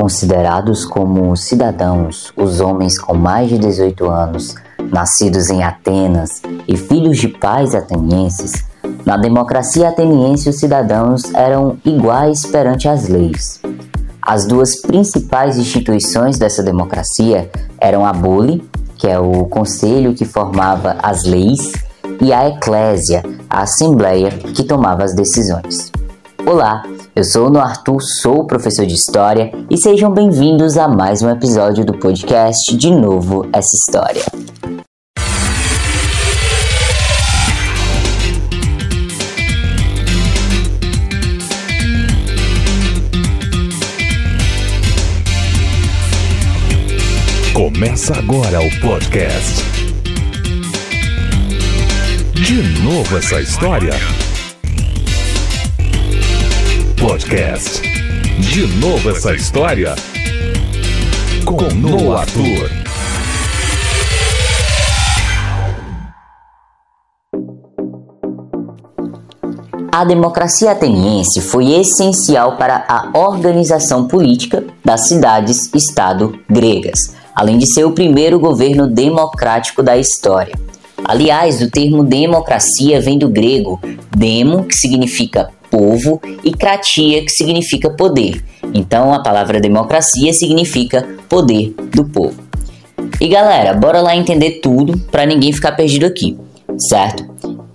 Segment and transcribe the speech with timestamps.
[0.00, 4.54] Considerados como cidadãos, os homens com mais de 18 anos,
[4.92, 8.64] nascidos em Atenas e filhos de pais atenienses,
[9.04, 13.60] na democracia ateniense os cidadãos eram iguais perante as leis.
[14.22, 18.62] As duas principais instituições dessa democracia eram a bule,
[18.96, 21.72] que é o conselho que formava as leis,
[22.22, 25.90] e a eclésia, a assembleia que tomava as decisões.
[26.46, 26.84] Olá,
[27.18, 31.84] eu sou o Arthur, sou professor de História e sejam bem-vindos a mais um episódio
[31.84, 34.22] do podcast De Novo Essa História.
[47.52, 49.64] Começa agora o podcast.
[52.34, 54.17] De novo essa história.
[57.08, 57.80] Podcast.
[58.38, 59.94] De novo essa história.
[61.46, 62.70] Com Noah Arthur.
[69.90, 76.98] A democracia ateniense foi essencial para a organização política das cidades-estado gregas,
[77.34, 80.54] além de ser o primeiro governo democrático da história.
[81.02, 83.80] Aliás, o termo democracia vem do grego
[84.14, 85.48] demo, que significa
[85.78, 88.42] povo, e kratia, que significa poder.
[88.74, 92.34] Então, a palavra democracia significa poder do povo.
[93.20, 96.36] E galera, bora lá entender tudo para ninguém ficar perdido aqui,
[96.90, 97.24] certo?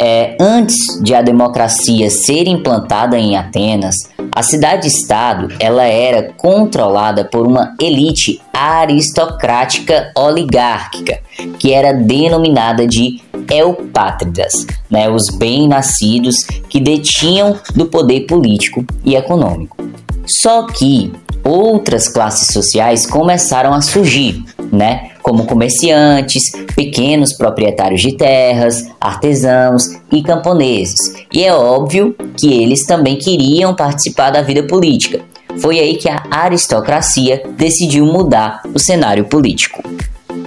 [0.06, 3.96] É, antes de a democracia ser implantada em Atenas,
[4.36, 11.22] a cidade-estado ela era controlada por uma elite aristocrática oligárquica,
[11.58, 14.52] que era denominada de eupátridas,
[14.92, 16.36] né, os bem-nascidos
[16.68, 19.78] que detinham do poder político e econômico.
[20.26, 21.14] Só que
[21.46, 24.44] outras classes sociais começaram a surgir,
[24.74, 25.12] né?
[25.22, 31.14] Como comerciantes, pequenos proprietários de terras, artesãos e camponeses.
[31.32, 35.22] E é óbvio que eles também queriam participar da vida política.
[35.60, 39.84] Foi aí que a aristocracia decidiu mudar o cenário político.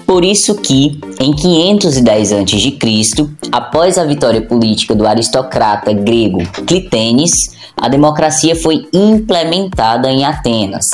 [0.05, 7.33] Por isso que, em 510 a.C., após a vitória política do aristocrata grego Clitênis,
[7.77, 10.84] a democracia foi implementada em Atenas.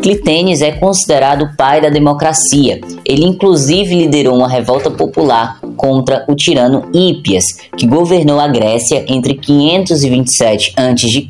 [0.00, 2.80] Clitênis é considerado o pai da democracia.
[3.04, 7.44] Ele inclusive liderou uma revolta popular contra o tirano Hípias,
[7.76, 11.26] que governou a Grécia entre 527 a.C.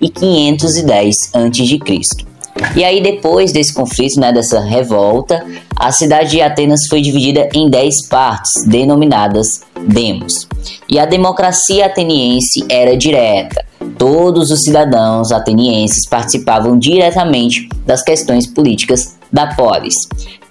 [0.00, 2.33] e 510 a.C.
[2.76, 5.44] E aí, depois desse conflito, né, dessa revolta,
[5.76, 10.48] a cidade de Atenas foi dividida em dez partes, denominadas demos.
[10.88, 13.64] E a democracia ateniense era direta.
[13.98, 19.94] Todos os cidadãos atenienses participavam diretamente das questões políticas da polis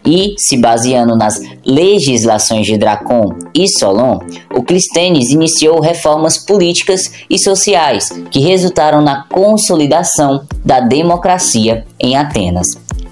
[0.06, 4.20] e, se baseando nas legislações de Dracon e Solon,
[4.54, 12.68] o Clístenes iniciou reformas políticas e sociais que resultaram na consolidação da democracia em Atenas.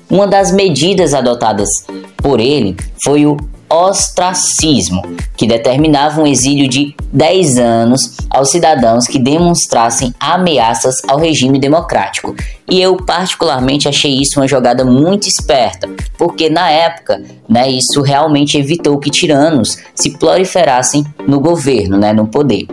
[0.09, 1.69] Uma das medidas adotadas
[2.17, 3.37] por ele foi o
[3.71, 5.01] ostracismo,
[5.37, 12.35] que determinava um exílio de 10 anos aos cidadãos que demonstrassem ameaças ao regime democrático.
[12.69, 18.57] E eu particularmente achei isso uma jogada muito esperta, porque na época, né, isso realmente
[18.57, 22.67] evitou que tiranos se proliferassem no governo, né, no poder.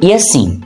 [0.00, 0.60] E assim,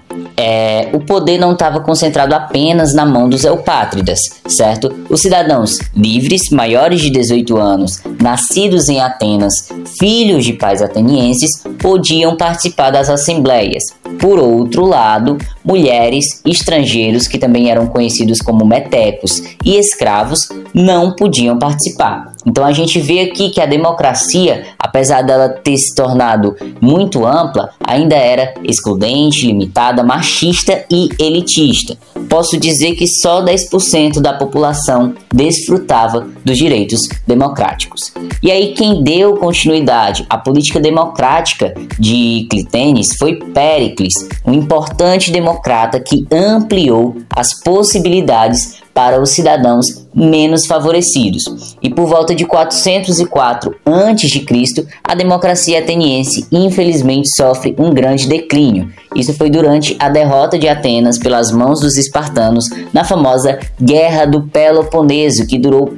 [0.44, 4.92] é, o poder não estava concentrado apenas na mão dos eupátridas, certo?
[5.08, 9.52] Os cidadãos livres, maiores de 18 anos, nascidos em Atenas,
[10.00, 13.84] filhos de pais atenienses, podiam participar das assembleias.
[14.18, 21.58] Por outro lado, mulheres, estrangeiros, que também eram conhecidos como metecos, e escravos não podiam
[21.58, 22.32] participar.
[22.46, 27.70] Então a gente vê aqui que a democracia, apesar dela ter se tornado muito ampla,
[27.86, 31.96] ainda era excludente, limitada, machista e elitista.
[32.28, 38.12] Posso dizer que só 10% da população desfrutava dos direitos democráticos.
[38.42, 44.12] E aí quem deu continuidade à política democrática de Clitênis foi Péricles,
[44.44, 45.51] um importante democrata
[46.00, 51.76] que ampliou as possibilidades para os cidadãos menos favorecidos.
[51.82, 58.92] E por volta de 404 a.C., a democracia ateniense infelizmente sofre um grande declínio.
[59.16, 64.42] Isso foi durante a derrota de Atenas pelas mãos dos espartanos na famosa Guerra do
[64.42, 65.94] Peloponeso, que durou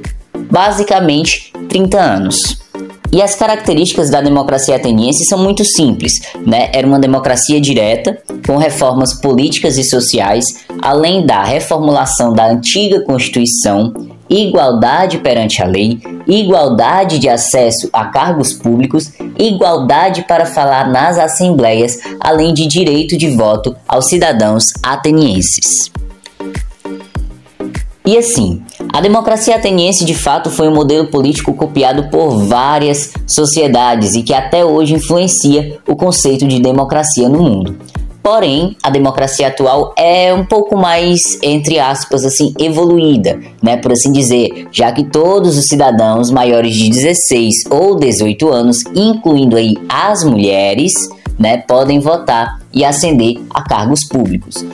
[0.49, 2.64] basicamente 30 anos.
[3.15, 6.11] E as características da democracia ateniense são muito simples,
[6.45, 6.69] né?
[6.73, 10.43] Era uma democracia direta, com reformas políticas e sociais,
[10.81, 13.93] além da reformulação da antiga Constituição,
[14.29, 15.97] igualdade perante a lei,
[16.27, 23.29] igualdade de acesso a cargos públicos, igualdade para falar nas assembleias, além de direito de
[23.29, 25.89] voto aos cidadãos atenienses.
[28.05, 28.61] E assim,
[28.91, 34.33] a democracia ateniense de fato foi um modelo político copiado por várias sociedades e que
[34.33, 37.77] até hoje influencia o conceito de democracia no mundo.
[38.25, 44.11] Porém, a democracia atual é um pouco mais, entre aspas, assim, evoluída, né, por assim
[44.11, 50.23] dizer, já que todos os cidadãos maiores de 16 ou 18 anos, incluindo aí as
[50.23, 50.91] mulheres,
[51.37, 54.65] né, podem votar e ascender a cargos públicos.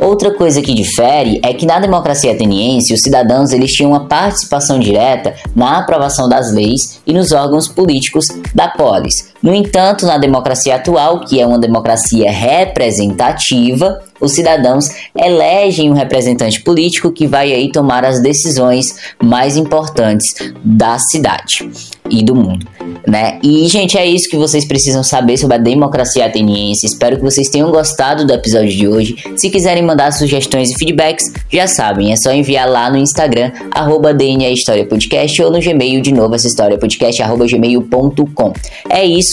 [0.00, 4.78] Outra coisa que difere é que na democracia ateniense os cidadãos eles tinham uma participação
[4.78, 9.33] direta na aprovação das leis e nos órgãos políticos da polis.
[9.44, 16.62] No entanto, na democracia atual, que é uma democracia representativa, os cidadãos elegem um representante
[16.62, 20.24] político que vai aí tomar as decisões mais importantes
[20.64, 21.68] da cidade
[22.08, 22.66] e do mundo,
[23.06, 23.38] né?
[23.42, 26.86] E gente, é isso que vocês precisam saber sobre a democracia ateniense.
[26.86, 29.16] Espero que vocês tenham gostado do episódio de hoje.
[29.36, 34.14] Se quiserem mandar sugestões e feedbacks, já sabem, é só enviar lá no Instagram arroba
[34.14, 38.52] DNA História Podcast ou no Gmail de novo essa história podcast arroba gmail.com.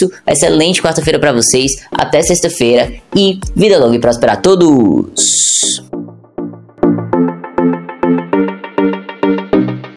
[0.01, 1.71] Isso, excelente quarta-feira para vocês.
[1.91, 5.90] Até sexta-feira e vida longa e próspera a todos.